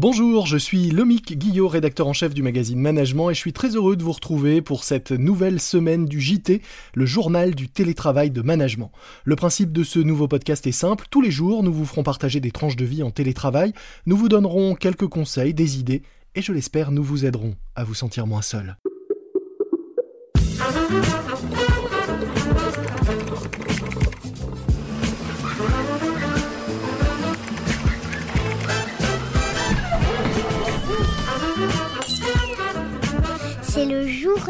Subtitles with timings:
[0.00, 3.76] Bonjour, je suis Lomic Guillot, rédacteur en chef du magazine Management et je suis très
[3.76, 6.62] heureux de vous retrouver pour cette nouvelle semaine du JT,
[6.94, 8.92] le journal du télétravail de management.
[9.24, 12.40] Le principe de ce nouveau podcast est simple, tous les jours nous vous ferons partager
[12.40, 13.74] des tranches de vie en télétravail,
[14.06, 16.00] nous vous donnerons quelques conseils, des idées
[16.34, 18.78] et je l'espère nous vous aiderons à vous sentir moins seul.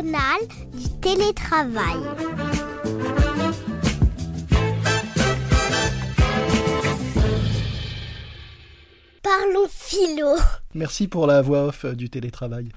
[0.02, 1.98] Du télétravail.
[9.22, 10.36] Parlons philo.
[10.74, 12.70] Merci pour la voix off du télétravail.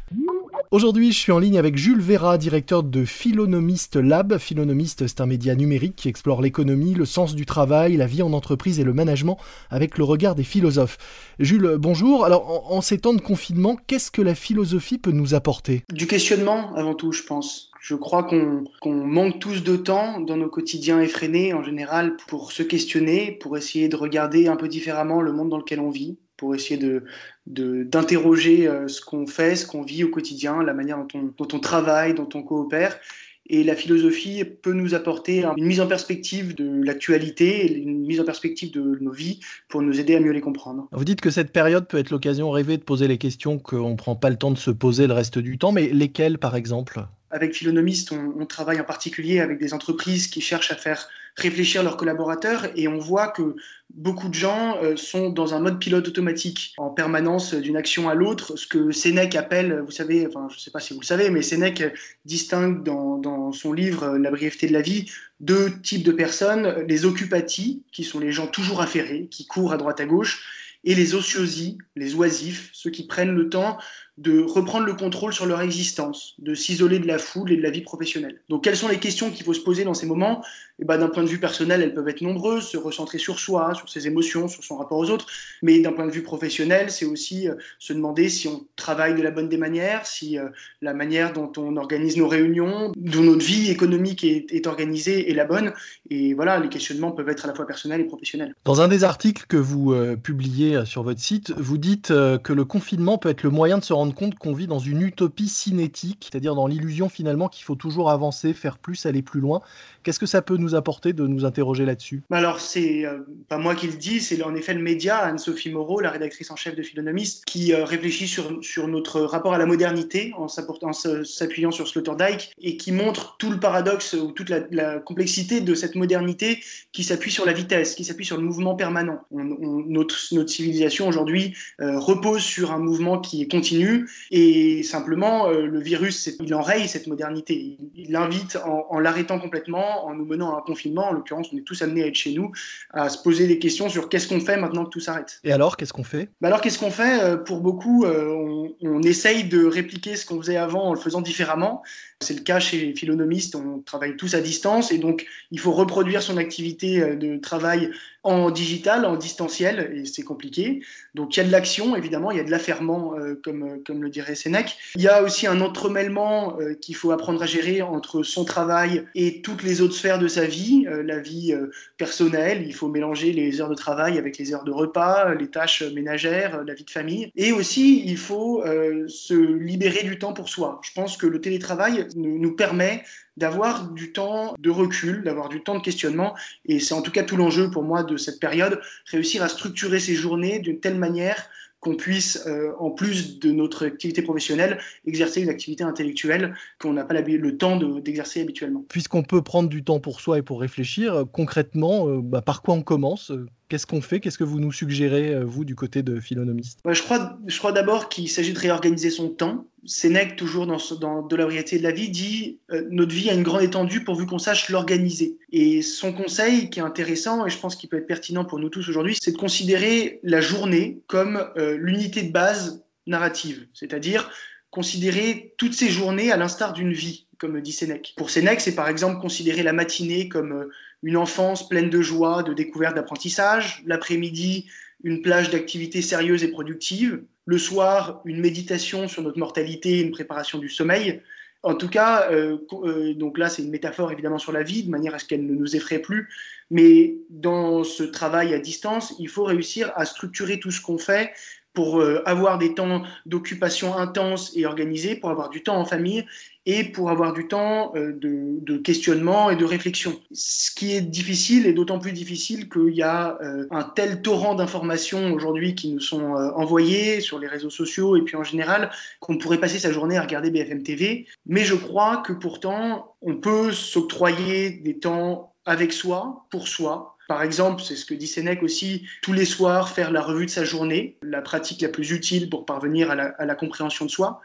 [0.73, 4.39] Aujourd'hui, je suis en ligne avec Jules Vera, directeur de Philonomiste Lab.
[4.39, 8.33] Philonomiste, c'est un média numérique qui explore l'économie, le sens du travail, la vie en
[8.33, 9.37] entreprise et le management
[9.69, 10.97] avec le regard des philosophes.
[11.37, 12.25] Jules, bonjour.
[12.25, 15.83] Alors, en, ces temps de confinement, qu'est-ce que la philosophie peut nous apporter?
[15.93, 17.69] Du questionnement, avant tout, je pense.
[17.79, 22.63] Je crois qu'on manque tous de temps dans nos quotidiens effrénés, en général, pour se
[22.63, 26.53] questionner, pour essayer de regarder un peu différemment le monde dans lequel on vit pour
[26.55, 27.03] essayer de
[27.47, 31.47] d'interroger euh, ce qu'on fait, ce qu'on vit au quotidien, la manière dont on, dont
[31.53, 32.99] on travaille, dont on coopère.
[33.47, 38.25] Et la philosophie peut nous apporter une mise en perspective de l'actualité, une mise en
[38.25, 40.87] perspective de nos vies pour nous aider à mieux les comprendre.
[40.91, 43.95] Vous dites que cette période peut être l'occasion rêvée de poser les questions qu'on ne
[43.95, 47.05] prend pas le temps de se poser le reste du temps, mais lesquelles par exemple?
[47.33, 51.97] Avec Philonomiste, on, travaille en particulier avec des entreprises qui cherchent à faire réfléchir leurs
[51.97, 53.55] collaborateurs et on voit que
[53.89, 58.13] beaucoup de gens euh, sont dans un mode pilote automatique en permanence d'une action à
[58.13, 61.05] l'autre, ce que Sénèque appelle, vous savez, enfin je ne sais pas si vous le
[61.05, 61.83] savez, mais Sénèque
[62.23, 67.83] distingue dans, son livre La brièveté de la vie deux types de personnes, les occupati,
[67.91, 70.43] qui sont les gens toujours affairés, qui courent à droite à gauche,
[70.83, 73.77] et les ociosi, les oisifs, ceux qui prennent le temps
[74.17, 77.71] de reprendre le contrôle sur leur existence, de s'isoler de la foule et de la
[77.71, 78.41] vie professionnelle.
[78.47, 80.43] Donc quelles sont les questions qu'il faut se poser dans ces moments?
[80.79, 83.73] Eh ben, D'un point de vue personnel, elles peuvent être nombreuses, se recentrer sur soi,
[83.73, 85.27] sur ses émotions, sur son rapport aux autres,
[85.63, 89.21] mais d'un point de vue professionnel, c'est aussi euh, se demander si on travaille de
[89.21, 90.49] la bonne des manières, si euh,
[90.81, 95.45] la manière dont on organise nos réunions, dont notre vie économique est, organisée est la
[95.45, 95.73] bonne.
[96.09, 98.53] Et voilà, les questionnements peuvent être à la fois personnels et professionnels.
[98.65, 102.65] Dans un des articles que vous euh, publiez sur votre site, vous dites que le
[102.65, 106.29] confinement peut être le moyen de se rendre compte qu'on vit dans une utopie cinétique,
[106.29, 109.61] c'est-à-dire dans l'illusion finalement qu'il faut toujours avancer, faire plus, aller plus loin.
[110.03, 112.23] Qu'est-ce que ça peut nous apporter de nous interroger là-dessus?
[112.29, 115.71] Bah Alors, c'est euh, pas moi qui le dis, c'est en effet le média, Anne-Sophie
[115.71, 119.57] Moreau, la rédactrice en chef de Philonomiste, qui euh, réfléchit sur, sur notre rapport à
[119.57, 124.99] la modernité en s'appuyant sur Sloterdijk et qui montre tout le paradoxe ou toute la,
[124.99, 126.59] complexité de cette modernité
[126.91, 129.21] qui s'appuie sur la vitesse, qui s'appuie sur le mouvement permanent.
[129.31, 133.92] notre, notre civilisation aujourd'hui euh, repose sur un mouvement qui est continu
[134.31, 137.77] et simplement, euh, le virus, il enraye cette modernité.
[137.95, 141.09] Il l'invite en, l'arrêtant complètement, en nous menant à un confinement.
[141.09, 142.51] En l'occurrence, on est tous amenés à être chez nous,
[142.91, 145.39] à se poser des questions sur qu'est-ce qu'on fait maintenant que tout s'arrête.
[145.43, 146.29] Et alors, qu'est-ce qu'on fait?
[146.41, 147.21] Bah Alors, qu'est-ce qu'on fait?
[147.21, 150.99] Euh, Pour beaucoup, euh, on, on, essaye de répliquer ce qu'on faisait avant en le
[150.99, 151.83] faisant différemment.
[152.21, 155.73] C'est le cas chez les philonomistes, on travaille tous à distance et donc il faut
[155.73, 157.91] reproduire son activité de travail
[158.23, 160.81] en digital, en distanciel, et c'est compliqué.
[161.13, 163.83] Donc il y a de l'action, évidemment, il y a de l'affairement, euh, comme, euh,
[163.85, 164.77] comme le dirait Sénèque.
[164.95, 169.41] Il y a aussi un entremêlement qu'il faut apprendre à gérer entre son travail et
[169.41, 171.53] toutes les autres sphères de sa vie, la vie
[171.97, 175.83] personnelle, il faut mélanger les heures de travail avec les heures de repas, les tâches
[175.83, 177.31] ménagères, la vie de famille.
[177.35, 178.63] Et aussi, il faut
[179.07, 180.79] se libérer du temps pour soi.
[180.83, 183.03] Je pense que le télétravail nous permet
[183.37, 186.35] d'avoir du temps de recul, d'avoir du temps de questionnement.
[186.65, 189.99] Et c'est en tout cas tout l'enjeu pour moi de cette période, réussir à structurer
[189.99, 191.49] ces journées d'une telle manière
[191.83, 197.03] qu'on puisse, euh, en plus de notre activité professionnelle, exercer une activité intellectuelle qu'on n'a
[197.03, 198.85] pas le temps d'exercer habituellement.
[198.87, 202.61] Puisqu'on peut prendre du temps pour soi et pour réfléchir, euh, concrètement, euh, bah, par
[202.61, 203.33] quoi on commence
[203.73, 204.19] Qu'est-ce qu'on fait?
[204.19, 206.77] Qu'est-ce que vous nous suggérez, euh, vous, du côté de Philonomiste?
[206.87, 209.65] Je crois, je crois d'abord qu'il s'agit de réorganiser son temps.
[209.83, 213.33] Sénèque, toujours dans, dans De la variété de la vie, dit euh, Notre vie a
[213.33, 215.39] une grande étendue pourvu qu'on sache l'organiser.
[215.51, 218.69] Et son conseil, qui est intéressant, et je pense qu'il peut être pertinent pour nous
[218.69, 223.65] tous aujourd'hui, c'est de considérer la journée comme euh, l'unité de base narrative.
[223.73, 224.29] C'est-à-dire
[224.69, 228.13] considérer toutes ces journées à l'instar d'une vie, comme dit Sénèque.
[228.17, 230.67] Pour Sénèque, c'est par exemple considérer la matinée comme
[231.03, 234.67] une enfance pleine de joie, de découverte, d'apprentissage, l'après-midi,
[235.03, 240.59] une plage d'activités sérieuses et productives, le soir, une méditation sur notre mortalité une préparation
[240.59, 241.21] du sommeil.
[241.61, 244.89] En tout cas, euh, euh, donc là, c'est une métaphore évidemment sur la vie, de
[244.89, 246.29] manière à ce qu'elle ne nous effraie plus.
[246.71, 251.33] Mais dans ce travail à distance, il faut réussir à structurer tout ce qu'on fait
[251.73, 256.25] pour euh, avoir des temps d'occupation intense et organisés, pour avoir du temps en famille
[256.65, 260.19] et pour avoir du temps euh, de, questionnement et de réflexion.
[260.31, 264.55] Ce qui est difficile, et d'autant plus difficile qu'il y a euh, un tel torrent
[264.55, 269.37] d'informations aujourd'hui qui nous sont envoyées sur les réseaux sociaux et puis en général, qu'on
[269.37, 271.25] pourrait passer sa journée à regarder BFM TV.
[271.45, 277.41] Mais je crois que pourtant, on peut s'octroyer des temps avec soi, pour soi, par
[277.41, 280.65] exemple, c'est ce que dit Sénèque aussi, tous les soirs faire la revue de sa
[280.65, 284.41] journée, la pratique la plus utile pour parvenir à la, compréhension de soi.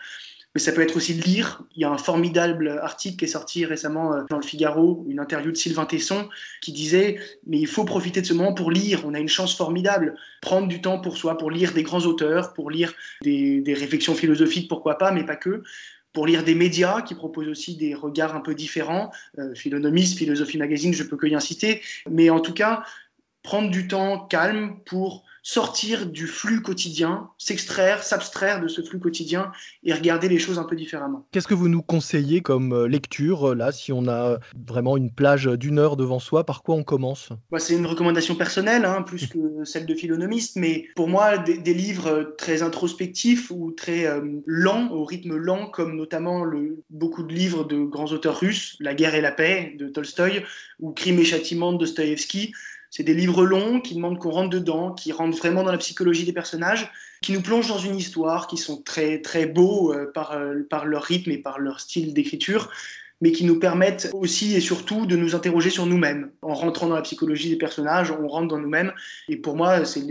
[0.54, 1.62] Mais ça peut être aussi lire.
[1.76, 5.20] Il y a un formidable article qui est sorti récemment euh, dans le Figaro, une
[5.20, 6.28] interview de Sylvain Tesson,
[6.62, 9.02] qui disait Mais il faut profiter de ce moment pour lire.
[9.04, 10.16] On a une chance formidable.
[10.40, 14.68] Prendre du temps pour soi, pour lire des grands auteurs, pour lire des réflexions philosophiques,
[14.68, 15.62] pourquoi pas, mais pas que
[16.12, 20.92] pour lire des médias qui proposent aussi des regards un peu différents, euh, Philosophie Magazine,
[20.92, 22.84] je peux que y inciter, mais en tout cas,
[23.42, 29.50] prendre du temps calme pour sortir du flux quotidien, s'extraire, s'abstraire de ce flux quotidien
[29.82, 31.26] et regarder les choses un peu différemment.
[31.32, 35.10] Qu'est-ce que vous nous conseillez comme euh, lecture, euh, là, si on a vraiment une
[35.10, 37.30] plage d'une heure devant soi, par quoi on commence?
[37.50, 41.74] Bah, C'est une recommandation personnelle, hein, plus que celle de philonomiste, mais pour moi, des,
[41.78, 47.32] livres très introspectifs ou très euh, lents, au rythme lent, comme notamment le, beaucoup de
[47.32, 50.42] livres de grands auteurs russes, La guerre et la paix de Tolstoï
[50.80, 52.52] ou Crime et châtiment de Dostoïevski,
[52.90, 56.24] c'est des livres longs qui demandent qu'on rentre dedans, qui rentrent vraiment dans la psychologie
[56.24, 56.90] des personnages,
[57.22, 60.86] qui nous plongent dans une histoire, qui sont très très beaux euh, par, euh, par
[60.86, 62.70] leur rythme et par leur style d'écriture,
[63.20, 66.30] mais qui nous permettent aussi et surtout de nous interroger sur nous-mêmes.
[66.40, 68.92] En rentrant dans la psychologie des personnages, on rentre dans nous-mêmes.
[69.28, 70.04] Et pour moi, c'est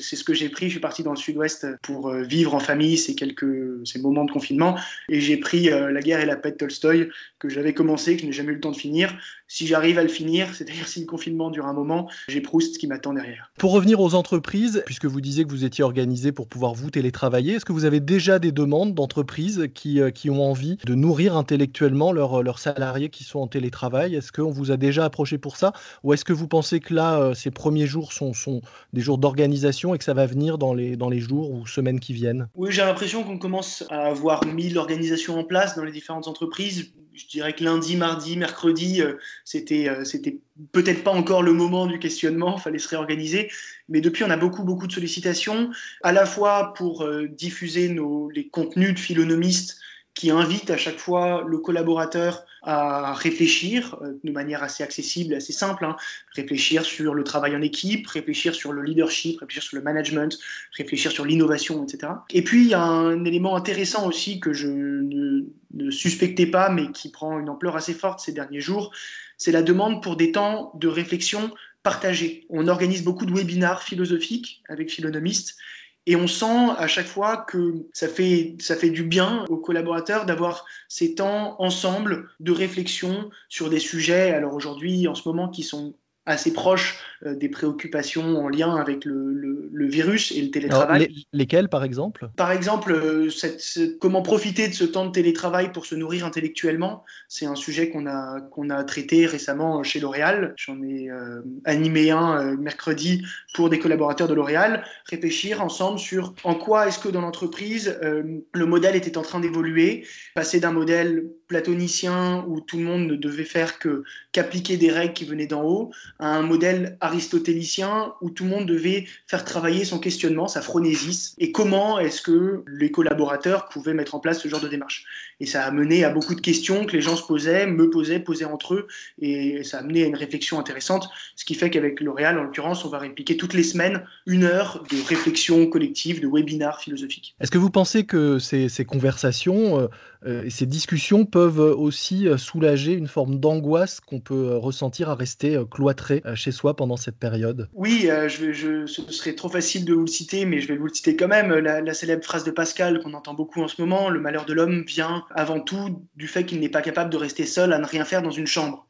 [0.00, 0.66] c'est ce que j'ai pris.
[0.66, 4.24] Je suis parti dans le Sud-Ouest pour euh, vivre en famille ces quelques ces moments
[4.24, 4.78] de confinement,
[5.08, 7.08] et j'ai pris La guerre et la paix de Tolstoï
[7.40, 9.16] que j'avais commencé, que je n'ai jamais eu le temps de finir,
[9.48, 12.86] si j'arrive à le finir, c'est-à-dire si le confinement dure un moment, j'ai Proust qui
[12.86, 13.52] m'attend derrière.
[13.58, 17.54] Pour revenir aux entreprises, puisque vous disiez que vous étiez organisé pour pouvoir vous télétravailler,
[17.54, 21.36] est-ce que vous avez déjà des demandes d'entreprises qui, euh, qui ont envie de nourrir
[21.36, 24.14] intellectuellement leurs leurs salariés qui sont en télétravail?
[24.14, 25.72] Est-ce qu'on vous a déjà approché pour ça?
[26.02, 28.60] Ou est-ce que vous pensez que là, euh, ces premiers jours sont, sont
[28.92, 32.00] des jours d'organisation et que ça va venir dans les, dans les jours ou semaines
[32.00, 32.48] qui viennent?
[32.54, 36.92] Oui, j'ai l'impression qu'on commence à avoir mis l'organisation en place dans les différentes entreprises
[37.16, 39.14] je dirais que lundi, mardi, mercredi, euh,
[39.44, 40.38] c'était euh, c'était
[40.72, 43.50] peut-être pas encore le moment du questionnement, il fallait se réorganiser.
[43.88, 45.70] Mais depuis, on a beaucoup, beaucoup de sollicitations,
[46.02, 49.78] à la fois pour euh, diffuser nos, les contenus de philonomistes
[50.16, 55.52] qui invitent à chaque fois le collaborateur à réfléchir euh, de manière assez accessible, assez
[55.52, 55.94] simple, hein.
[56.34, 60.36] réfléchir sur le travail en équipe, réfléchir sur le leadership, réfléchir sur le management,
[60.76, 62.14] réfléchir sur l'innovation, etc.
[62.30, 66.70] Et puis il y a un élément intéressant aussi que je ne, ne suspectais pas,
[66.70, 68.92] mais qui prend une ampleur assez forte ces derniers jours,
[69.36, 71.52] c'est la demande pour des temps de réflexion
[71.82, 72.46] partagés.
[72.48, 75.56] On organise beaucoup de webinars philosophiques avec philonomistes
[76.06, 78.56] et on sent à chaque fois que ça fait,
[78.90, 85.08] du bien aux collaborateurs d'avoir ces temps ensemble de réflexion sur des sujets, alors aujourd'hui,
[85.08, 85.94] en ce moment, qui sont
[86.26, 91.08] assez proches euh, des préoccupations en lien avec le, le, virus et le télétravail.
[91.32, 92.28] lesquelles, par exemple?
[92.36, 97.04] Par exemple, euh, cette, comment profiter de ce temps de télétravail pour se nourrir intellectuellement.
[97.28, 100.54] C'est un sujet qu'on a, qu'on a traité récemment chez L'Oréal.
[100.56, 103.24] J'en ai euh, animé un mercredi
[103.54, 104.84] pour des collaborateurs de L'Oréal.
[105.08, 110.04] Réfléchir ensemble sur en quoi est-ce que dans l'entreprise, le modèle était en train d'évoluer,
[110.34, 114.02] passer d'un modèle platonicien où tout le monde ne devait faire que
[114.32, 118.66] qu'appliquer des règles qui venaient d'en haut à un modèle aristotélicien où tout le monde
[118.66, 124.14] devait faire travailler son questionnement, sa phronésis, et comment est-ce que les collaborateurs pouvaient mettre
[124.14, 125.04] en place ce genre de démarche.
[125.40, 128.20] Et ça a mené à beaucoup de questions que les gens se posaient, me posaient,
[128.20, 128.86] posaient entre eux,
[129.20, 132.84] et ça a mené à une réflexion intéressante, ce qui fait qu'avec L'Oréal, en l'occurrence,
[132.84, 137.34] on va répliquer toutes les semaines une heure de réflexion collective, de webinaire philosophique.
[137.40, 139.88] Est-ce que vous pensez que ces, conversations euh,
[140.26, 145.14] euh, et ces discussions peuvent aussi euh, soulager une forme d'angoisse qu'on peut ressentir à
[145.14, 146.05] rester cloîtré?
[146.34, 150.44] Chez soi pendant cette période Oui, je, ce serait trop facile de vous le citer,
[150.44, 151.52] mais je vais vous le citer quand même.
[151.52, 154.84] La célèbre phrase de Pascal qu'on entend beaucoup en ce moment, le malheur de l'homme
[154.86, 158.04] vient avant tout du fait qu'il n'est pas capable de rester seul à ne rien
[158.04, 158.85] faire dans une chambre.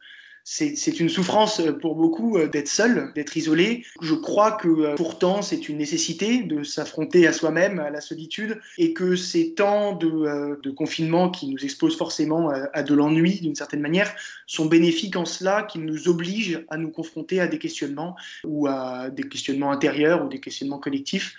[0.48, 3.84] C'est une souffrance pour beaucoup euh, d'être seul, d'être isolé.
[4.00, 8.60] Je crois que euh, pourtant c'est une nécessité de s'affronter à soi-même, à la solitude,
[8.78, 13.56] et que ces temps de, euh, confinement qui nous exposent forcément à, de l'ennui d'une
[13.56, 14.14] certaine manière
[14.46, 19.10] sont bénéfiques en cela, qu'ils nous obligent à nous confronter à des questionnements ou à
[19.10, 21.34] des questionnements intérieurs ou des questionnements collectifs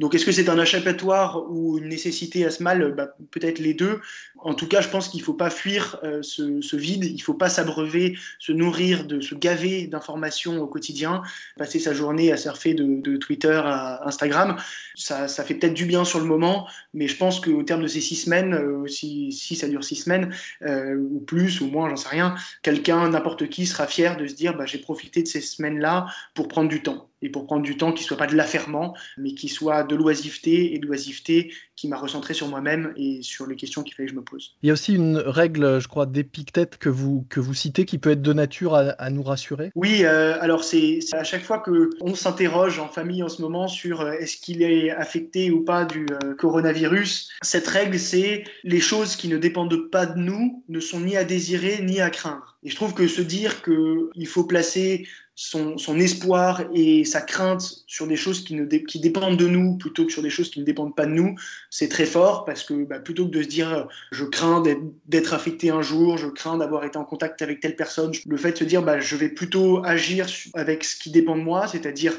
[0.00, 2.94] Donc est-ce que c'est un échappatoire ou une nécessité à ce mal?
[2.96, 4.00] Bah, Peut-être les deux.
[4.38, 7.22] En tout cas, je pense qu'il ne faut pas fuir euh, ce, vide, il ne
[7.22, 11.22] faut pas s'abreuver, se nourrir, se gaver d'informations au quotidien,
[11.56, 14.56] passer sa journée à surfer de, Twitter à Instagram.
[14.96, 18.00] Ça, fait peut-être du bien sur le moment, mais je pense qu'au terme de ces
[18.00, 22.08] six semaines, euh, si, ça dure six semaines, euh, ou plus, ou moins, j'en sais
[22.08, 26.06] rien, quelqu'un, n'importe qui, sera fier de se dire bah, j'ai profité de ces semaines-là
[26.34, 29.34] pour prendre du temps et pour prendre du temps qui soit pas de l'affairement, mais
[29.34, 33.56] qui soit de l'oisiveté et de l'oisiveté qui m'a recentré sur moi-même et sur les
[33.56, 34.54] questions qu'il fallait que je me pose.
[34.62, 37.98] Il y a aussi une règle, je crois, d'Épictète que vous, que vous citez qui
[37.98, 39.72] peut être de nature à, nous rassurer.
[39.74, 44.02] Oui, euh, alors c'est à chaque fois qu'on s'interroge en famille en ce moment sur
[44.02, 49.16] euh, est-ce qu'il est affecté ou pas du euh, coronavirus, cette règle c'est les choses
[49.16, 52.58] qui ne dépendent pas de nous ne sont ni à désirer ni à craindre.
[52.62, 58.06] Et je trouve que se dire qu'il faut placer son, espoir et sa crainte sur
[58.06, 60.64] des choses qui, ne qui dépendent de nous plutôt que sur des choses qui ne
[60.64, 61.34] dépendent pas de nous,
[61.70, 64.62] c'est très fort parce que bah, plutôt que de se dire euh, je crains
[65.06, 68.52] d'être affecté un jour, je crains d'avoir été en contact avec telle personne, le fait
[68.52, 72.14] de se dire bah, je vais plutôt agir avec ce qui dépend de moi, c'est-à-dire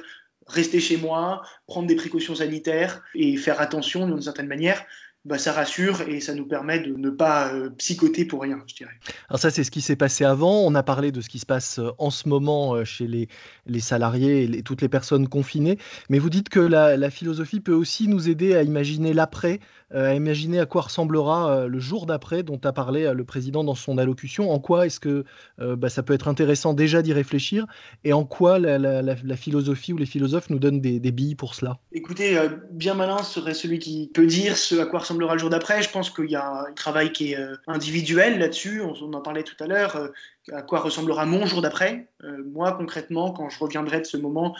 [0.47, 4.85] rester chez moi, prendre des précautions sanitaires et faire attention d'une certaine manière,
[5.25, 8.75] bah, ça rassure et ça nous permet de ne pas euh, psychoter pour rien, je
[8.75, 8.93] dirais.
[9.27, 10.59] Alors ça, c'est ce qui s'est passé avant.
[10.59, 13.27] On a parlé de ce qui se passe euh, en ce moment euh, chez les,
[13.65, 15.79] les salariés et toutes les personnes confinées.
[16.09, 19.59] Mais vous dites que la, philosophie peut aussi nous aider à imaginer l'après,
[19.95, 23.97] à imaginer à quoi ressemblera le jour d'après dont a parlé le président dans son
[23.97, 24.51] allocution.
[24.51, 25.23] En quoi est-ce que
[25.57, 27.65] bah, ça peut être intéressant déjà d'y réfléchir
[28.03, 31.79] et en quoi la, philosophie ou les philosophes nous donnent des, billes pour cela?
[31.91, 32.37] Écoutez,
[32.71, 35.81] bien malin serait celui qui peut dire ce à quoi ressemble le jour d'après.
[35.81, 38.81] Je pense qu'il y a un travail qui est euh, individuel là-dessus.
[38.81, 39.95] On, en parlait tout à l'heure.
[39.95, 40.07] Euh,
[40.51, 44.55] à quoi ressemblera mon jour d'après euh, Moi, concrètement, quand je reviendrai de ce moment,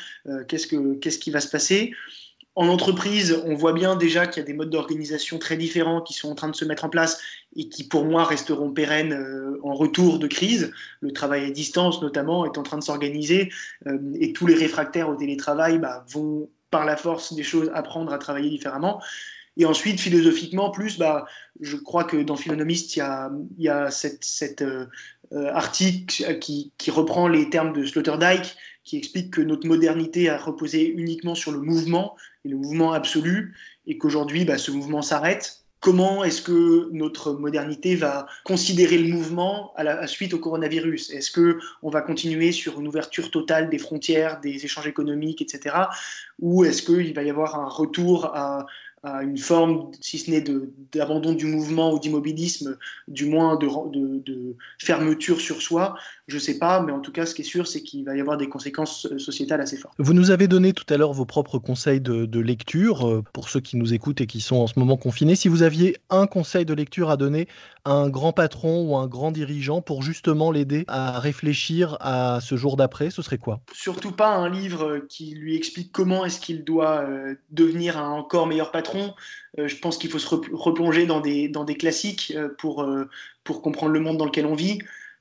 [0.48, 1.94] qu'est-ce, que, qu'est-ce qui va se passer?
[2.56, 6.14] En entreprise, on voit bien déjà qu'il y a des modes d'organisation très différents qui
[6.14, 7.20] sont en train de se mettre en place
[7.56, 10.72] et qui, pour moi, resteront pérennes en retour de crise.
[11.02, 13.52] Le travail à distance, notamment, est en train de s'organiser
[14.20, 18.18] et tous les réfractaires au télétravail bah, vont, par la force des choses, apprendre à
[18.18, 19.02] travailler différemment.
[19.58, 21.26] Et ensuite, philosophiquement, plus, bah,
[21.62, 23.00] je crois que dans Philonomiste, il
[23.58, 24.88] y a, cet euh,
[25.32, 28.56] euh, article qui, qui, reprend les termes de Sloterdijk,
[28.86, 32.16] qui explique que notre modernité a reposé uniquement sur le mouvement,
[32.46, 33.56] et le mouvement absolu,
[33.88, 35.62] et qu'aujourd'hui, bah, ce mouvement s'arrête.
[35.82, 41.12] Comment est-ce que notre modernité va considérer le mouvement à la suite au coronavirus?
[41.12, 45.76] Est-ce que on va continuer sur une ouverture totale des frontières, des échanges économiques, etc.
[46.40, 48.66] Ou est-ce qu'il va y avoir un retour à
[49.06, 50.44] à une forme, si ce n'est
[50.92, 52.76] d'abandon du mouvement ou d'immobilisme,
[53.08, 53.68] du moins de,
[54.20, 55.96] de, fermeture sur soi,
[56.28, 58.16] je ne sais pas, mais en tout cas, ce qui est sûr, c'est qu'il va
[58.18, 59.94] y avoir des conséquences euh, sociétales assez fortes.
[60.00, 63.60] Vous nous avez donné tout à l'heure vos propres conseils de, lecture euh, pour ceux
[63.60, 65.36] qui nous écoutent et qui sont en ce moment confinés.
[65.36, 67.48] Si vous aviez un conseil de lecture à donner
[67.86, 72.56] à un grand patron ou un grand dirigeant pour justement l'aider à réfléchir à ce
[72.56, 73.62] jour d'après, ce serait quoi?
[73.72, 78.48] Surtout pas un livre qui lui explique comment est-ce qu'il doit euh, devenir un encore
[78.48, 78.95] meilleur patron.
[79.58, 82.86] Je pense qu'il faut se replonger dans des, dans des classiques pour,
[83.44, 84.80] pour comprendre le monde dans lequel on vit.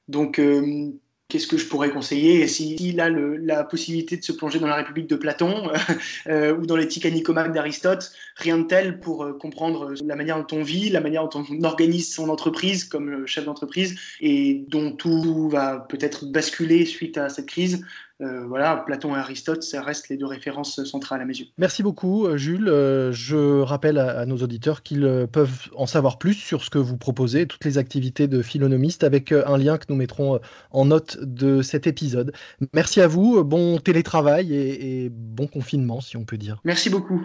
[0.08, 0.90] Donc, euh,
[1.28, 2.46] qu'est-ce que je pourrais conseiller?
[2.46, 5.70] S'il a la possibilité de se plonger dans la République de Platon
[6.26, 10.58] euh, ou dans l'éthique anicomane d'Aristote, rien de tel pour euh, comprendre la manière dont
[10.58, 15.48] on vit, la manière dont on organise son entreprise comme chef d'entreprise et dont tout
[15.48, 17.84] va peut-être basculer suite à cette crise.
[18.20, 21.46] Euh, voilà, Platon et Aristote, ça reste les deux références centrales à mes yeux.
[21.58, 22.68] Merci beaucoup, euh, Jules.
[22.68, 26.96] Euh, je rappelle à, nos auditeurs qu'ils peuvent en savoir plus sur ce que vous
[26.96, 30.38] proposez, toutes les activités de Philonomiste, avec un lien que nous mettrons
[30.70, 32.32] en note de cet épisode.
[32.72, 36.60] Merci à vous, bon télétravail et bon confinement, si on peut dire.
[36.64, 37.20] Merci beaucoup.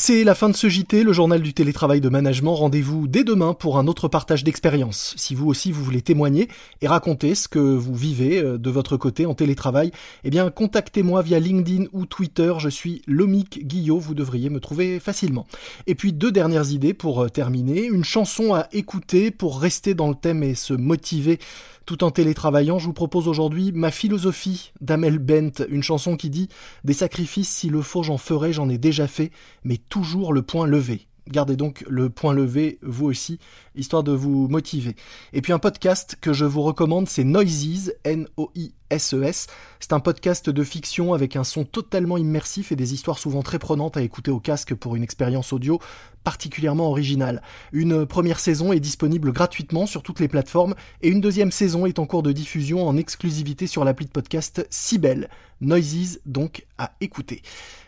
[0.00, 2.54] C'est la fin de ce JT, le journal du télétravail de management.
[2.54, 5.12] Rendez-vous dès demain pour un autre partage d'expérience.
[5.16, 6.46] Si vous aussi vous voulez témoigner
[6.80, 9.90] et raconter ce que vous vivez euh, de votre côté en télétravail,
[10.22, 12.54] eh bien contactez-moi via LinkedIn ou Twitter.
[12.58, 15.48] Je suis Lomic Guillot, vous devriez me trouver facilement.
[15.88, 17.86] Et puis deux dernières idées pour euh, terminer.
[17.86, 21.40] Une chanson à écouter pour rester dans le thème et se motiver
[21.88, 26.50] tout en télétravaillant, je vous propose aujourd'hui ma philosophie d'Amel Bent, une chanson qui dit
[26.84, 29.32] Des sacrifices, si le faut, j'en ferai, j'en ai déjà fait,
[29.64, 31.06] mais toujours le point levé.
[31.28, 33.38] Gardez donc le point levé, vous aussi,
[33.74, 34.96] histoire de vous motiver.
[35.32, 39.46] Et puis un podcast que je vous recommande, c'est Noises, N-O-I SES.
[39.80, 43.58] C'est un podcast de fiction avec un son totalement immersif et des histoires souvent très
[43.58, 45.80] prenantes à écouter au casque pour une expérience audio
[46.24, 47.42] particulièrement originale.
[47.72, 51.98] Une première saison est disponible gratuitement sur toutes les plateformes et une deuxième saison est
[51.98, 55.30] en cours de diffusion en exclusivité sur l'appli de podcast Sibel.
[55.60, 57.42] Noises donc à écouter.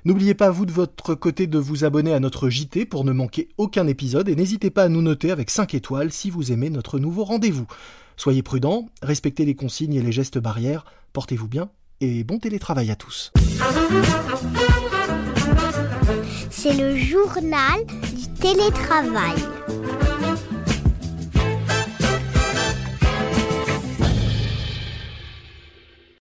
[0.04, 3.48] N'oubliez pas vous de votre côté de vous abonner à notre JT pour ne manquer
[3.58, 6.98] aucun épisode et n'hésitez pas à nous noter avec 5 étoiles si vous aimez notre
[6.98, 7.66] nouveau rendez-vous.
[8.20, 10.84] Soyez prudents, respectez les consignes et les gestes barrières,
[11.14, 11.70] portez-vous bien
[12.02, 13.32] et bon télétravail à tous.
[16.50, 19.36] C'est le journal du télétravail.